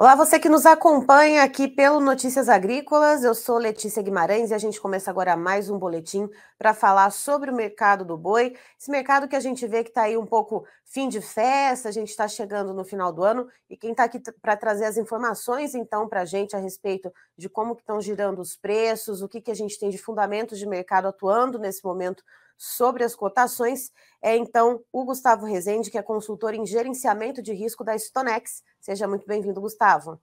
[0.00, 3.24] Olá, você que nos acompanha aqui pelo Notícias Agrícolas.
[3.24, 7.50] Eu sou Letícia Guimarães e a gente começa agora mais um boletim para falar sobre
[7.50, 8.54] o mercado do boi.
[8.78, 11.90] Esse mercado que a gente vê que está aí um pouco fim de festa, a
[11.92, 15.74] gente está chegando no final do ano e quem está aqui para trazer as informações
[15.74, 19.50] então para a gente a respeito de como estão girando os preços, o que, que
[19.50, 22.22] a gente tem de fundamentos de mercado atuando nesse momento
[22.58, 27.84] sobre as cotações é então o Gustavo Rezende, que é consultor em gerenciamento de risco
[27.84, 28.64] da Stonex.
[28.80, 30.20] Seja muito bem-vindo, Gustavo.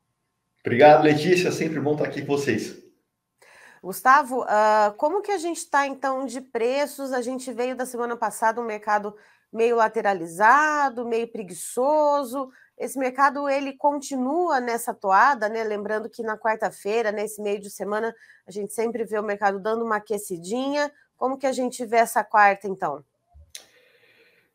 [0.59, 1.52] Obrigado, Letícia.
[1.52, 2.84] Sempre bom estar aqui com vocês.
[3.81, 7.13] Gustavo, uh, como que a gente está então de preços?
[7.13, 9.16] A gente veio da semana passada um mercado
[9.53, 12.49] meio lateralizado, meio preguiçoso.
[12.77, 15.63] Esse mercado ele continua nessa toada, né?
[15.63, 18.13] Lembrando que na quarta-feira, nesse meio de semana,
[18.45, 20.91] a gente sempre vê o mercado dando uma aquecidinha.
[21.17, 23.03] Como que a gente vê essa quarta, então?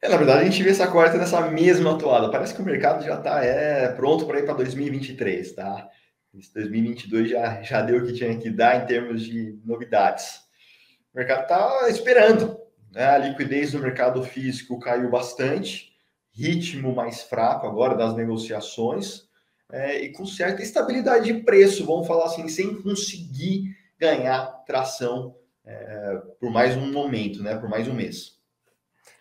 [0.02, 2.30] É, na verdade, a gente vê essa quarta nessa mesma atuada.
[2.30, 5.88] Parece que o mercado já está é, pronto para ir para 2023, tá?
[6.34, 10.40] Esse 2022 já, já deu o que tinha que dar em termos de novidades.
[11.12, 12.58] O mercado está esperando.
[12.92, 13.04] Né?
[13.04, 15.92] A liquidez do mercado físico caiu bastante,
[16.32, 19.28] ritmo mais fraco agora das negociações,
[19.72, 26.22] é, e com certa estabilidade de preço, vamos falar assim, sem conseguir ganhar tração é,
[26.38, 27.56] por mais um momento, né?
[27.56, 28.38] Por mais um mês.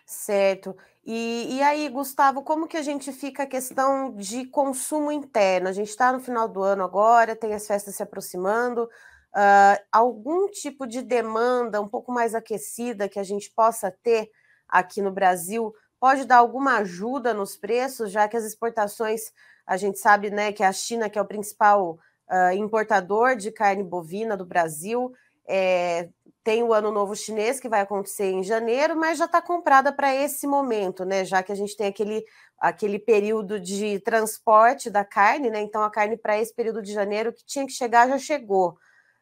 [0.06, 0.76] Certo.
[1.04, 5.68] E, e aí, Gustavo, como que a gente fica a questão de consumo interno?
[5.68, 8.84] A gente está no final do ano agora, tem as festas se aproximando.
[9.32, 14.28] Uh, algum tipo de demanda um pouco mais aquecida que a gente possa ter
[14.68, 19.32] aqui no Brasil pode dar alguma ajuda nos preços, já que as exportações,
[19.66, 23.84] a gente sabe né, que a China, que é o principal uh, importador de carne
[23.84, 25.12] bovina do Brasil,
[25.46, 26.08] é,
[26.50, 30.12] tem o Ano Novo Chinês, que vai acontecer em janeiro, mas já está comprada para
[30.12, 31.24] esse momento, né?
[31.24, 32.24] Já que a gente tem aquele,
[32.58, 35.60] aquele período de transporte da carne, né?
[35.60, 38.70] Então, a carne para esse período de janeiro que tinha que chegar já chegou.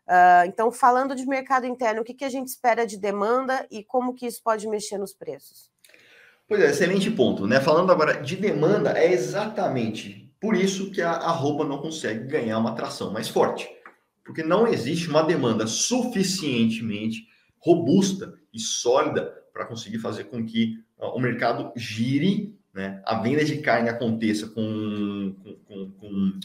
[0.09, 3.85] Uh, então, falando de mercado interno, o que, que a gente espera de demanda e
[3.85, 5.71] como que isso pode mexer nos preços?
[6.49, 7.61] Pois é, excelente ponto, né?
[7.61, 12.71] Falando agora de demanda, é exatamente por isso que a arroba não consegue ganhar uma
[12.71, 13.69] atração mais forte
[14.29, 19.23] porque não existe uma demanda suficientemente robusta e sólida
[19.55, 23.01] para conseguir fazer com que o mercado gire, né?
[23.07, 25.35] a venda de carne aconteça com,
[25.67, 26.41] com, com,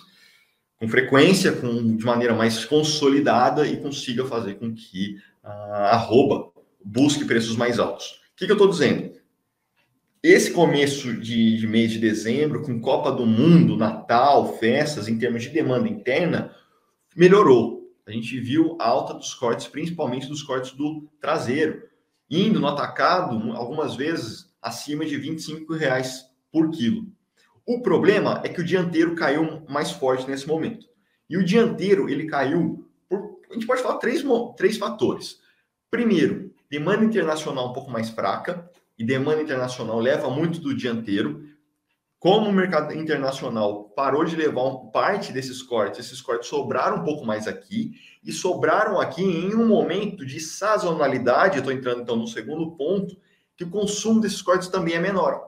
[0.80, 6.54] com frequência, com, de maneira mais consolidada e consiga fazer com que a arroba
[6.86, 8.22] busque preços mais altos.
[8.32, 9.12] O que, que eu estou dizendo?
[10.24, 15.44] Esse começo de, de mês de dezembro, com Copa do Mundo, Natal, festas, em termos
[15.44, 16.56] de demanda interna,
[17.16, 17.92] melhorou.
[18.06, 21.84] A gente viu alta dos cortes, principalmente dos cortes do traseiro,
[22.30, 27.08] indo no atacado, algumas vezes, acima de 25 reais por quilo.
[27.66, 30.86] O problema é que o dianteiro caiu mais forte nesse momento.
[31.30, 34.24] E o dianteiro, ele caiu por, a gente pode falar três,
[34.58, 35.40] três fatores.
[35.90, 41.44] Primeiro, demanda internacional um pouco mais fraca, e demanda internacional leva muito do dianteiro.
[42.24, 47.26] Como o mercado internacional parou de levar parte desses cortes, esses cortes sobraram um pouco
[47.26, 51.58] mais aqui e sobraram aqui em um momento de sazonalidade.
[51.58, 53.18] Estou entrando então no segundo ponto,
[53.58, 55.44] que o consumo desses cortes também é menor.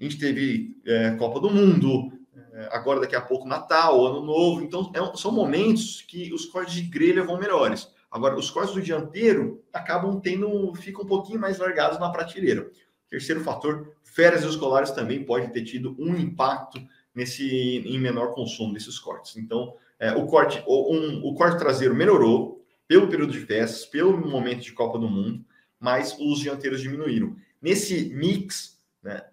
[0.00, 2.10] A gente teve é, Copa do Mundo,
[2.52, 4.62] é, agora daqui a pouco Natal, Ano Novo.
[4.62, 7.88] Então é, são momentos que os cortes de grelha vão melhores.
[8.10, 12.68] Agora, os cortes do dianteiro acabam tendo, ficam um pouquinho mais largados na prateleira.
[13.08, 16.80] Terceiro fator, férias escolares também pode ter tido um impacto
[17.14, 19.36] nesse em menor consumo desses cortes.
[19.36, 24.62] Então, é, o corte um, o corte traseiro melhorou pelo período de festas, pelo momento
[24.62, 25.44] de Copa do Mundo,
[25.78, 27.36] mas os dianteiros diminuíram.
[27.60, 29.24] Nesse mix, né,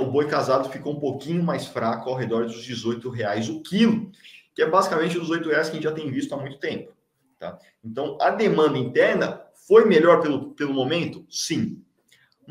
[0.00, 4.10] o boi casado ficou um pouquinho mais fraco, ao redor dos 18 reais o quilo,
[4.54, 6.92] que é basicamente os 8 reais que a gente já tem visto há muito tempo.
[7.38, 7.58] Tá?
[7.84, 11.24] Então, a demanda interna foi melhor pelo, pelo momento?
[11.30, 11.82] Sim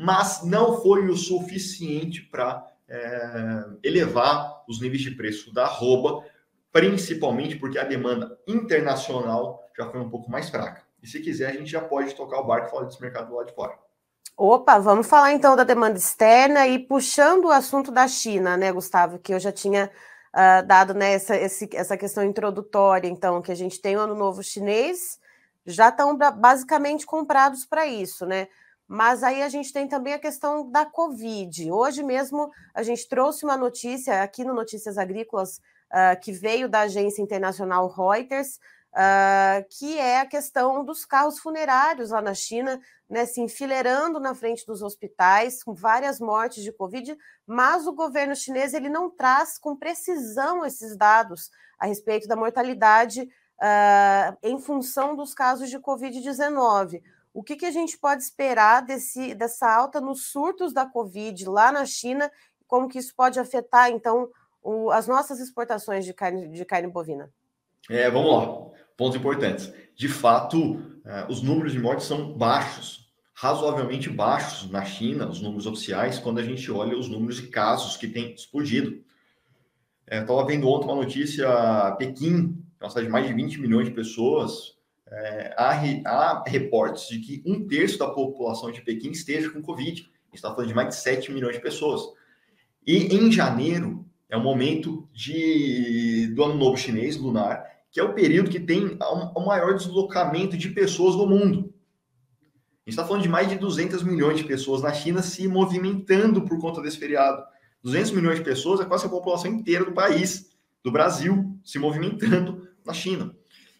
[0.00, 6.24] mas não foi o suficiente para é, elevar os níveis de preço da arroba,
[6.70, 10.84] principalmente porque a demanda internacional já foi um pouco mais fraca.
[11.02, 13.42] E se quiser, a gente já pode tocar o barco e falar desse mercado lá
[13.42, 13.76] de fora.
[14.36, 19.18] Opa, vamos falar então da demanda externa e puxando o assunto da China, né, Gustavo,
[19.18, 19.90] que eu já tinha
[20.32, 24.14] uh, dado né, essa, esse, essa questão introdutória, então, que a gente tem o Ano
[24.14, 25.18] Novo Chinês,
[25.66, 28.46] já estão basicamente comprados para isso, né?
[28.88, 31.70] Mas aí a gente tem também a questão da Covid.
[31.70, 35.60] Hoje mesmo a gente trouxe uma notícia aqui no Notícias Agrícolas
[35.92, 38.58] uh, que veio da agência internacional Reuters,
[38.94, 42.80] uh, que é a questão dos carros funerários lá na China,
[43.10, 47.14] né, se enfileirando na frente dos hospitais, com várias mortes de Covid,
[47.46, 53.22] mas o governo chinês ele não traz com precisão esses dados a respeito da mortalidade
[53.22, 57.02] uh, em função dos casos de Covid-19.
[57.38, 61.70] O que, que a gente pode esperar desse, dessa alta nos surtos da Covid lá
[61.70, 62.28] na China?
[62.66, 64.28] Como que isso pode afetar, então,
[64.60, 67.32] o, as nossas exportações de carne, de carne bovina?
[67.88, 68.80] É, vamos lá.
[68.96, 69.72] Pontos importantes.
[69.94, 75.64] De fato, é, os números de mortes são baixos, razoavelmente baixos na China, os números
[75.64, 79.00] oficiais, quando a gente olha os números de casos que têm explodido.
[80.10, 83.94] Estava é, vendo ontem uma notícia, Pequim, uma cidade de mais de 20 milhões de
[83.94, 84.76] pessoas,
[85.10, 85.70] é, há,
[86.06, 90.02] há, reportes de que um terço da população de Pequim esteja com Covid.
[90.02, 92.02] A gente está falando de mais de 7 milhões de pessoas.
[92.86, 98.12] E em janeiro é o momento de, do Ano Novo Chinês, lunar, que é o
[98.12, 101.72] período que tem o maior deslocamento de pessoas no mundo.
[102.86, 106.42] A gente está falando de mais de 200 milhões de pessoas na China se movimentando
[106.42, 107.42] por conta desse feriado.
[107.82, 110.50] 200 milhões de pessoas é quase a população inteira do país,
[110.82, 113.34] do Brasil, se movimentando na China.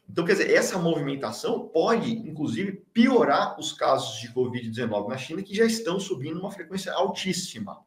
[0.08, 5.54] Então, quer dizer, essa movimentação pode, inclusive, piorar os casos de Covid-19 na China, que
[5.54, 7.78] já estão subindo uma frequência altíssima.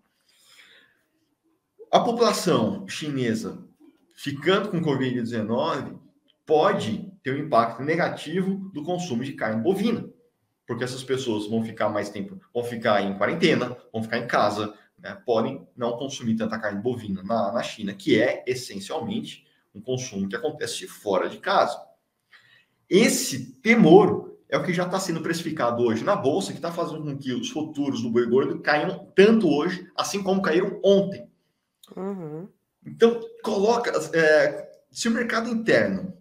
[1.91, 3.67] A população chinesa
[4.15, 5.99] ficando com Covid-19
[6.45, 10.07] pode ter um impacto negativo do consumo de carne bovina,
[10.65, 14.73] porque essas pessoas vão ficar mais tempo, vão ficar em quarentena, vão ficar em casa,
[14.97, 15.21] né?
[15.25, 20.35] podem não consumir tanta carne bovina na, na China, que é essencialmente um consumo que
[20.35, 21.90] acontece fora de casa.
[22.91, 27.05] Esse temor é o que já está sendo precificado hoje na bolsa, que está fazendo
[27.05, 31.25] com que os futuros do boi gordo caiam tanto hoje, assim como caíram ontem.
[31.95, 32.49] Uhum.
[32.85, 33.91] Então, coloca.
[34.13, 36.13] É, se o mercado interno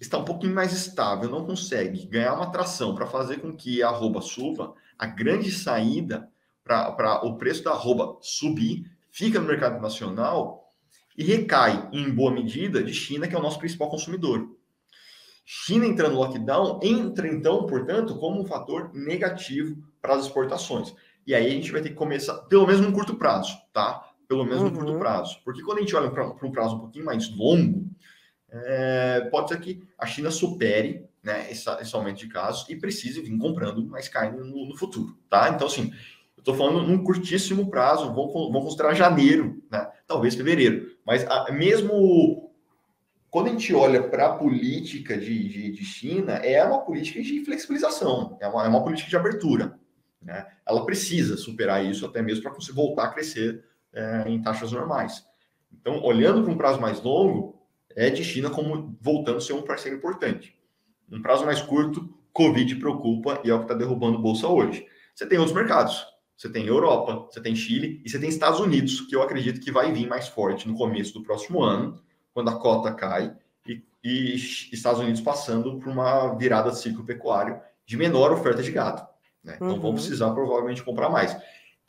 [0.00, 3.88] está um pouquinho mais estável, não consegue ganhar uma tração para fazer com que a
[3.88, 6.28] arroba suba, a grande saída
[6.64, 10.72] para o preço da arroba subir fica no mercado nacional
[11.16, 14.56] e recai, em boa medida, de China, que é o nosso principal consumidor.
[15.48, 20.92] China entrando no lockdown entra, então, portanto, como um fator negativo para as exportações.
[21.24, 24.10] E aí a gente vai ter que começar, pelo menos no curto prazo, tá?
[24.26, 24.70] Pelo menos uhum.
[24.70, 25.40] no curto prazo.
[25.44, 27.88] Porque quando a gente olha para um prazo um pouquinho mais longo,
[28.50, 33.20] é, pode ser que a China supere né, esse, esse, aumento de casos e precise
[33.20, 35.48] vir comprando mais carne no, no futuro, tá?
[35.48, 35.92] Então, assim,
[36.36, 39.88] eu estou falando num curtíssimo prazo, vamos, vamos considerar janeiro, né?
[40.08, 40.96] Talvez fevereiro.
[41.04, 42.45] Mas a, mesmo
[43.36, 47.44] quando a gente olha para a política de, de, de, China, é uma política de
[47.44, 49.78] flexibilização, é uma, é uma política de abertura.
[50.22, 50.46] Né?
[50.66, 53.62] Ela precisa superar isso até mesmo para conseguir voltar a crescer
[53.92, 55.22] é, em taxas normais.
[55.70, 57.62] Então, olhando para um prazo mais longo,
[57.94, 60.58] é de China como voltando a ser um parceiro importante.
[61.12, 64.86] Um prazo mais curto, Covid preocupa e é o que está derrubando bolsa hoje.
[65.14, 66.06] Você tem outros mercados.
[66.38, 69.70] Você tem Europa, você tem Chile e você tem Estados Unidos, que eu acredito que
[69.70, 72.00] vai vir mais forte no começo do próximo ano
[72.36, 73.34] quando a cota cai
[73.66, 78.70] e, e Estados Unidos passando por uma virada de ciclo pecuário de menor oferta de
[78.70, 79.06] gado.
[79.42, 79.54] Né?
[79.56, 79.80] Então uhum.
[79.80, 81.34] vão precisar provavelmente comprar mais.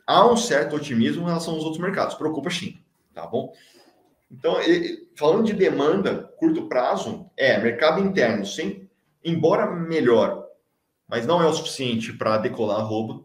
[0.06, 2.14] Há um certo otimismo em relação aos outros mercados.
[2.14, 2.78] Preocupa a China,
[3.12, 3.52] tá bom?
[4.30, 4.56] Então,
[5.14, 8.88] falando de demanda, curto prazo, é mercado interno, sem,
[9.22, 10.46] embora melhor,
[11.06, 13.22] mas não é o suficiente para decolar a rouba.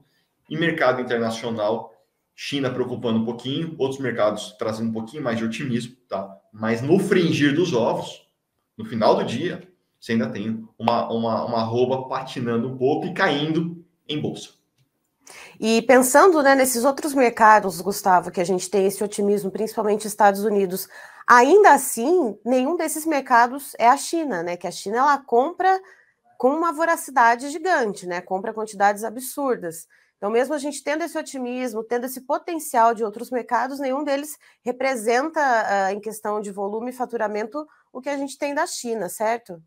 [0.49, 1.93] E mercado internacional,
[2.35, 6.42] China preocupando um pouquinho, outros mercados trazendo um pouquinho mais de otimismo, tá?
[6.53, 8.27] Mas no fringir dos ovos,
[8.77, 9.67] no final do dia,
[9.99, 14.49] você ainda tem uma, uma, uma arroba patinando um pouco e caindo em bolsa.
[15.59, 20.43] E pensando né, nesses outros mercados, Gustavo, que a gente tem esse otimismo, principalmente Estados
[20.43, 20.87] Unidos,
[21.25, 24.57] ainda assim, nenhum desses mercados é a China, né?
[24.57, 25.81] Que a China ela compra
[26.37, 28.21] com uma voracidade gigante, né?
[28.21, 29.87] Compra quantidades absurdas.
[30.23, 34.37] Então, mesmo a gente tendo esse otimismo, tendo esse potencial de outros mercados, nenhum deles
[34.63, 39.09] representa, uh, em questão de volume e faturamento, o que a gente tem da China,
[39.09, 39.61] certo?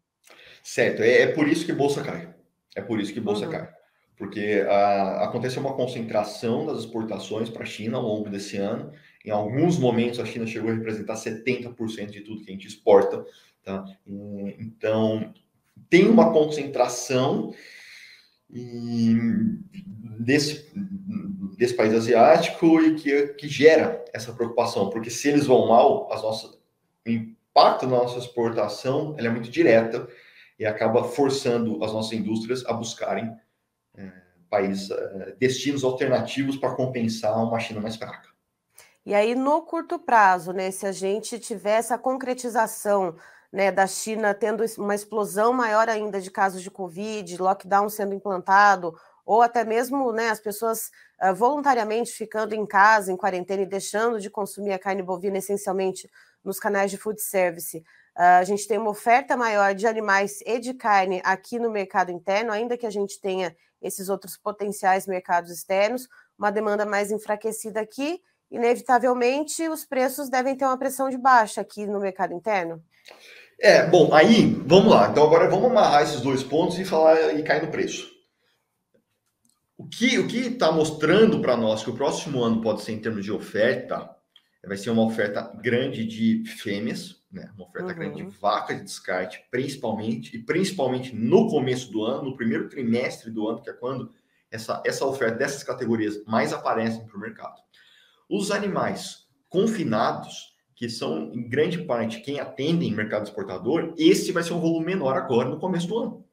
[0.63, 1.03] Certo.
[1.03, 2.35] É, é por isso que bolsa cai.
[2.75, 3.51] É por isso que bolsa uhum.
[3.51, 3.69] cai.
[4.17, 8.91] Porque uh, aconteceu uma concentração das exportações para a China ao longo desse ano.
[9.27, 13.27] Em alguns momentos, a China chegou a representar 70% de tudo que a gente exporta.
[13.63, 13.85] Tá?
[14.59, 15.35] Então,
[15.91, 17.53] tem uma concentração
[18.49, 20.73] desse,
[21.57, 26.23] desse país asiático e que, que gera essa preocupação, porque se eles vão mal, as
[26.23, 26.59] nossas,
[27.07, 30.09] o impacto na nossa exportação é muito direta
[30.59, 33.37] e acaba forçando as nossas indústrias a buscarem
[33.97, 34.13] é,
[34.49, 38.29] países, é, destinos alternativos para compensar uma China mais fraca.
[39.05, 43.15] E aí, no curto prazo, né, se a gente tiver essa concretização
[43.53, 48.95] né, da China tendo uma explosão maior ainda de casos de Covid, lockdown sendo implantado,
[49.25, 50.91] ou até mesmo né, as pessoas
[51.23, 56.09] uh, voluntariamente ficando em casa, em quarentena e deixando de consumir a carne bovina essencialmente
[56.45, 57.79] nos canais de food service.
[58.17, 62.13] Uh, a gente tem uma oferta maior de animais e de carne aqui no mercado
[62.13, 67.81] interno, ainda que a gente tenha esses outros potenciais mercados externos, uma demanda mais enfraquecida
[67.81, 72.83] aqui, inevitavelmente os preços devem ter uma pressão de baixa aqui no mercado interno.
[73.59, 75.09] É, bom, aí, vamos lá.
[75.09, 78.15] Então agora vamos amarrar esses dois pontos e falar e cair no preço.
[79.79, 83.01] O que o que está mostrando para nós que o próximo ano pode ser em
[83.01, 84.11] termos de oferta,
[84.67, 87.51] vai ser uma oferta grande de fêmeas, né?
[87.57, 87.99] Uma oferta uhum.
[87.99, 93.31] grande de vaca de descarte, principalmente e principalmente no começo do ano, no primeiro trimestre
[93.31, 94.13] do ano, que é quando
[94.51, 97.61] essa essa oferta dessas categorias mais aparecem para o mercado.
[98.29, 104.53] Os animais confinados, que são em grande parte quem atendem mercado exportador, esse vai ser
[104.53, 106.25] um volume menor agora no começo do ano.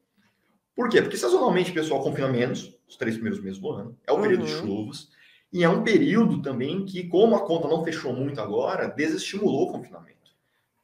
[0.76, 1.00] Por quê?
[1.00, 4.42] Porque sazonalmente o pessoal confina menos, os três primeiros meses do ano, é o período
[4.42, 4.46] uhum.
[4.46, 5.08] de chuvas,
[5.50, 9.72] e é um período também que, como a conta não fechou muito agora, desestimulou o
[9.72, 10.34] confinamento.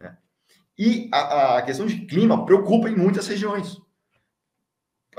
[0.00, 0.16] Né?
[0.78, 3.76] E a, a, questão de clima preocupa em muitas regiões.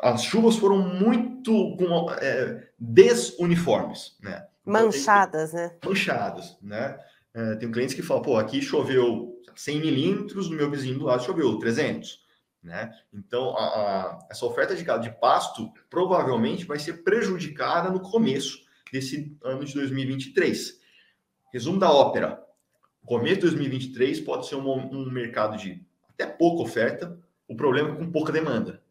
[0.01, 1.77] As chuvas foram muito
[2.19, 4.48] é, desuniformes, né?
[4.62, 5.75] Então, manchadas, né?
[5.86, 6.98] Manchadas, né?
[7.33, 11.23] É, tem clientes que falam, pô, aqui choveu 100 milímetros, no meu vizinho do lado
[11.23, 12.21] choveu 300.
[12.61, 12.91] Né?
[13.11, 18.59] Então, a, a, essa oferta de de pasto provavelmente vai ser prejudicada no começo
[18.91, 20.79] desse ano de 2023.
[21.51, 22.39] Resumo da ópera:
[23.01, 27.89] o começo de 2023 pode ser um, um mercado de até pouca oferta, o problema
[27.89, 28.83] é com pouca demanda,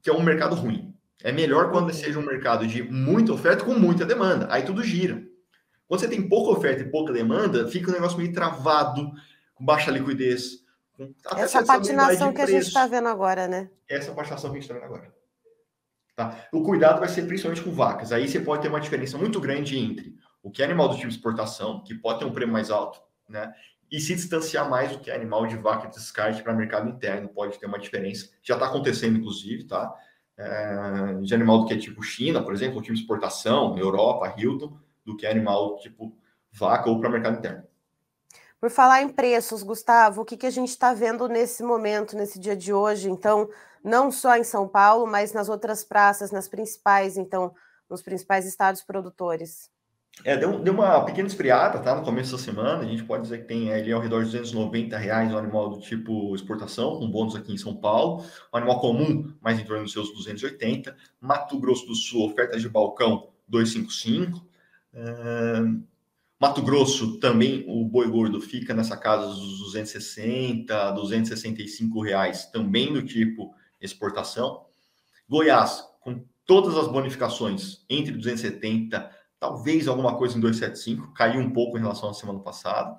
[0.00, 0.94] que é um mercado ruim.
[1.22, 1.94] É melhor quando uhum.
[1.94, 4.46] seja um mercado de muita oferta com muita demanda.
[4.50, 5.26] Aí tudo gira.
[5.86, 9.12] Quando você tem pouca oferta e pouca demanda, fica um negócio meio travado,
[9.54, 10.64] com baixa liquidez,
[11.36, 13.68] essa patinação que a gente está vendo agora, né?
[13.88, 15.12] Essa patinação que a gente está vendo agora.
[16.14, 16.46] Tá?
[16.52, 18.12] O cuidado vai ser principalmente com vacas.
[18.12, 21.08] Aí você pode ter uma diferença muito grande entre o que é animal do tipo
[21.08, 23.52] exportação, que pode ter um prêmio mais alto, né?
[23.90, 27.28] E se distanciar mais do que é animal de vaca de descarte para mercado interno,
[27.28, 28.28] pode ter uma diferença.
[28.42, 29.92] Já está acontecendo, inclusive, tá?
[30.36, 34.78] É, de animal do que é tipo China, por exemplo, o tipo exportação, Europa, Hilton,
[35.04, 36.16] do que é animal tipo
[36.52, 37.64] vaca ou para mercado interno.
[38.60, 42.38] Por falar em preços, Gustavo, o que, que a gente está vendo nesse momento, nesse
[42.38, 43.10] dia de hoje?
[43.10, 43.48] Então,
[43.82, 47.54] não só em São Paulo, mas nas outras praças, nas principais, então,
[47.90, 49.70] nos principais estados produtores.
[50.24, 51.94] É, deu, deu uma pequena esfriada, tá?
[51.94, 54.96] No começo da semana, a gente pode dizer que tem ali ao redor de 290
[54.96, 58.24] reais o animal do tipo exportação, com bônus aqui em São Paulo.
[58.52, 60.96] O animal comum, mais em torno dos seus 280.
[61.20, 64.53] Mato Grosso do Sul, ofertas de balcão, 255.
[66.40, 73.02] Mato Grosso também o boi gordo fica nessa casa dos 260, 265 reais, também do
[73.02, 74.66] tipo exportação.
[75.28, 79.10] Goiás, com todas as bonificações entre 270,
[79.40, 82.98] talvez alguma coisa em 275, caiu um pouco em relação à semana passada.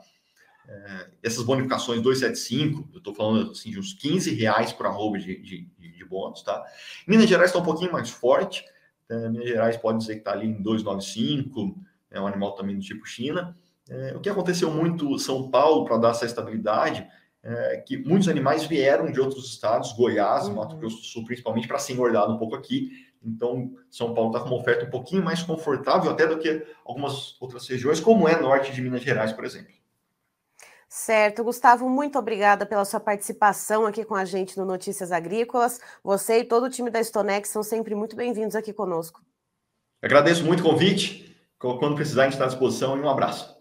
[0.68, 5.40] É, essas bonificações 275, eu estou falando assim, de uns 15 reais por arroba de,
[5.42, 6.64] de, de, bônus, tá?
[7.08, 8.64] Minas Gerais está um pouquinho mais forte,
[9.10, 11.78] é, Minas Gerais pode dizer que está ali em 295,
[12.12, 13.56] é um animal também do tipo China.
[13.90, 17.08] É, o que aconteceu muito São Paulo para dar essa estabilidade
[17.44, 20.56] é que muitos animais vieram de outros estados, Goiás, uhum.
[20.56, 22.90] Mato Grosso do Sul, principalmente, para ser engordado um pouco aqui.
[23.24, 27.40] Então, São Paulo está com uma oferta um pouquinho mais confortável até do que algumas
[27.40, 29.72] outras regiões, como é norte de Minas Gerais, por exemplo.
[30.88, 35.80] Certo, Gustavo, muito obrigada pela sua participação aqui com a gente no Notícias Agrícolas.
[36.04, 39.22] Você e todo o time da Stonex são sempre muito bem-vindos aqui conosco.
[40.02, 41.36] Agradeço muito o convite.
[41.58, 43.55] Quando precisar, a gente está à disposição e um abraço.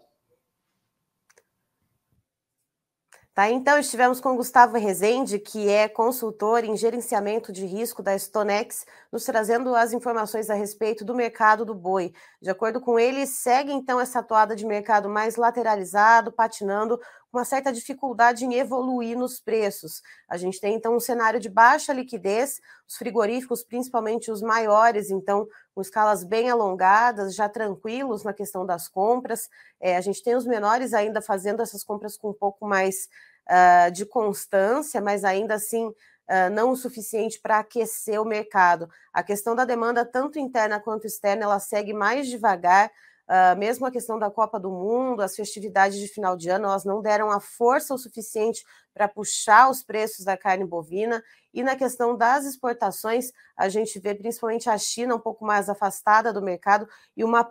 [3.35, 8.85] Tá, então estivemos com Gustavo Rezende, que é consultor em gerenciamento de risco da Stonex,
[9.11, 12.13] nos trazendo as informações a respeito do mercado do boi.
[12.41, 16.97] De acordo com ele, segue então essa atuada de mercado mais lateralizado, patinando,
[17.35, 20.01] uma certa dificuldade em evoluir nos preços.
[20.27, 25.47] A gente tem então um cenário de baixa liquidez, os frigoríficos, principalmente os maiores, então
[25.73, 29.49] com escalas bem alongadas, já tranquilos na questão das compras.
[29.79, 33.09] É, a gente tem os menores ainda fazendo essas compras com um pouco mais
[33.49, 38.89] uh, de constância, mas ainda assim uh, não o suficiente para aquecer o mercado.
[39.13, 42.91] A questão da demanda, tanto interna quanto externa, ela segue mais devagar.
[43.27, 46.85] Uh, mesmo a questão da Copa do Mundo, as festividades de final de ano, elas
[46.85, 48.63] não deram a força o suficiente
[48.93, 51.23] para puxar os preços da carne bovina.
[51.53, 56.31] E na questão das exportações, a gente vê principalmente a China um pouco mais afastada
[56.31, 57.43] do mercado e uma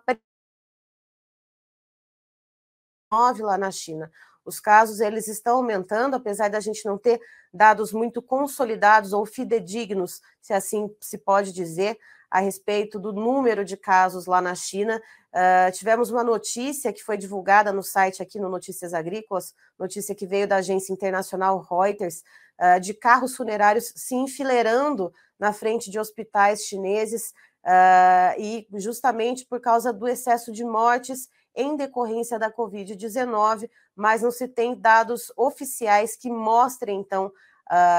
[3.41, 4.11] lá na China.
[4.45, 7.21] Os casos eles estão aumentando, apesar da gente não ter
[7.53, 11.97] dados muito consolidados ou fidedignos, se assim se pode dizer,
[12.31, 15.01] a respeito do número de casos lá na China.
[15.35, 20.27] Uh, tivemos uma notícia que foi divulgada no site aqui no Notícias Agrícolas, notícia que
[20.27, 22.23] veio da agência internacional Reuters,
[22.61, 27.33] uh, de carros funerários se enfileirando na frente de hospitais chineses,
[27.65, 34.31] uh, e justamente por causa do excesso de mortes em decorrência da Covid-19, mas não
[34.31, 37.33] se tem dados oficiais que mostrem, então,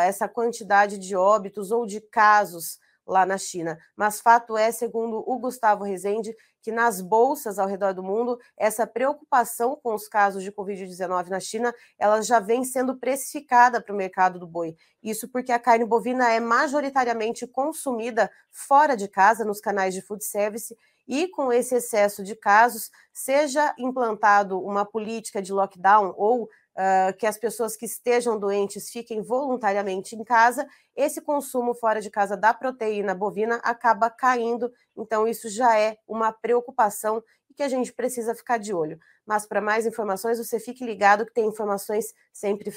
[0.06, 3.78] essa quantidade de óbitos ou de casos lá na China.
[3.96, 8.88] Mas fato é, segundo o Gustavo Rezende, que nas bolsas ao redor do mundo, essa
[8.88, 13.98] preocupação com os casos de Covid-19 na China, ela já vem sendo precificada para o
[13.98, 14.76] mercado do boi.
[15.04, 20.26] Isso porque a carne bovina é majoritariamente consumida fora de casa, nos canais de food
[20.26, 20.76] service,
[21.08, 27.26] e com esse excesso de casos, seja implantado uma política de lockdown ou uh, que
[27.26, 32.54] as pessoas que estejam doentes fiquem voluntariamente em casa, esse consumo fora de casa da
[32.54, 34.72] proteína bovina acaba caindo.
[34.96, 37.24] Então, isso já é uma preocupação
[37.56, 39.00] que a gente precisa ficar de olho.
[39.26, 42.70] Mas para mais informações, você fique ligado que tem informações sempre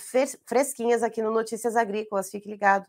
[0.47, 2.31] fresquinhas aqui no Notícias Agrícolas.
[2.31, 2.87] Fique ligado.